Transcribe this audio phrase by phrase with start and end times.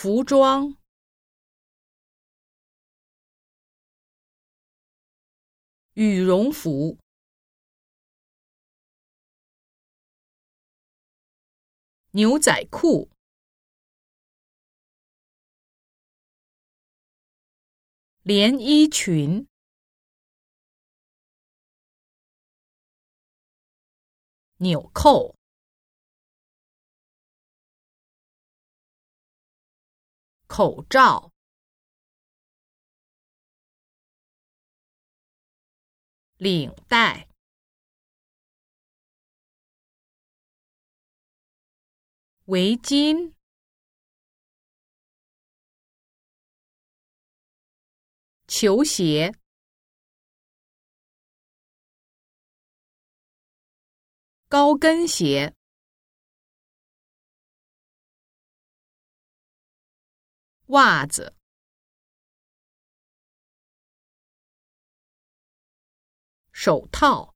[0.00, 0.76] 服装、
[5.94, 6.96] 羽绒服、
[12.12, 13.10] 牛仔裤、
[18.22, 19.48] 连衣裙、
[24.58, 25.37] 纽扣。
[30.58, 31.30] 口罩、
[36.36, 37.28] 领带、
[42.46, 43.34] 围巾、
[48.48, 49.32] 球鞋、
[54.48, 55.57] 高跟鞋。
[60.68, 61.34] 袜子、
[66.52, 67.34] 手套、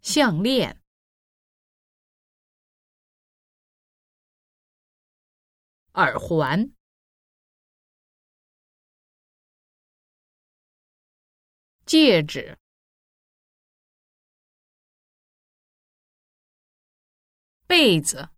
[0.00, 0.80] 项链、
[5.92, 6.72] 耳环、
[11.84, 12.63] 戒指。
[17.66, 18.28] 被子、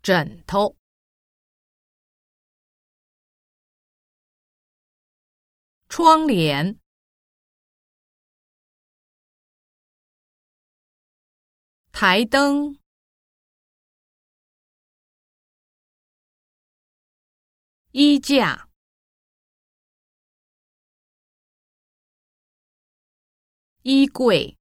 [0.00, 0.76] 枕头、
[5.88, 6.78] 窗帘、
[11.90, 12.78] 台灯、
[17.90, 18.71] 衣架。
[23.82, 24.56] 衣柜、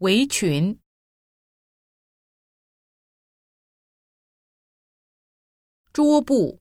[0.00, 0.78] 围裙、
[5.94, 6.60] 桌布、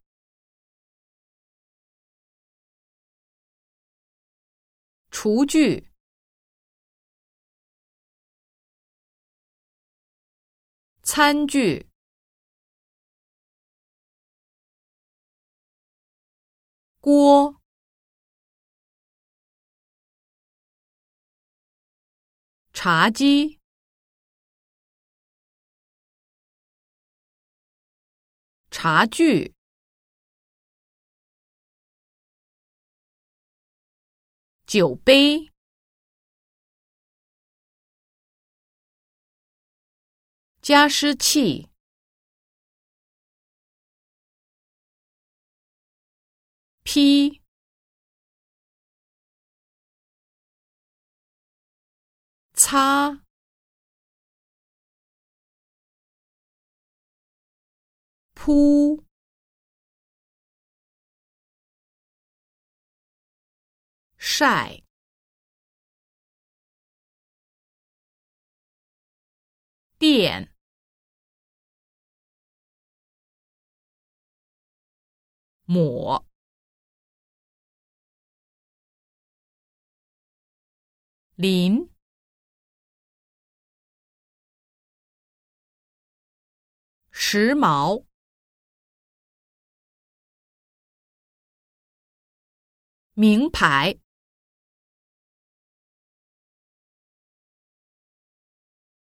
[5.10, 5.92] 厨具、
[11.04, 11.91] 餐具。
[17.02, 17.60] 锅、
[22.74, 23.60] 茶几、
[28.70, 29.56] 茶具、
[34.68, 35.52] 酒杯、
[40.62, 41.71] 加湿器。
[46.84, 47.42] P
[52.54, 53.22] 擦。
[58.36, 59.04] 铺
[64.18, 64.82] 晒。
[70.00, 70.52] 电。
[75.66, 76.31] 抹。
[81.42, 81.90] 林，
[87.10, 88.06] 时髦，
[93.16, 94.00] 名牌，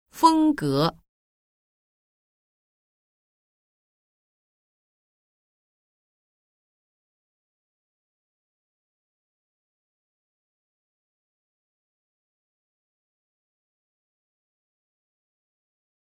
[0.09, 1.00] 风格。